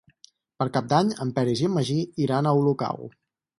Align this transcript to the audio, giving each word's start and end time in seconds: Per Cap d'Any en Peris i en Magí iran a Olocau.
Per 0.63 0.65
Cap 0.77 0.87
d'Any 0.93 1.11
en 1.27 1.35
Peris 1.37 1.63
i 1.65 1.69
en 1.69 1.77
Magí 1.77 1.99
iran 2.27 2.51
a 2.51 2.57
Olocau. 2.65 3.09